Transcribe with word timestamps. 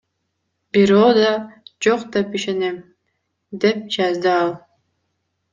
Бирөө 0.77 1.11
да 1.17 1.27
жок 1.87 2.07
деп 2.17 2.39
ишенем,— 2.41 2.79
деп 3.67 3.85
жазды 3.99 4.33
ал. 4.37 4.55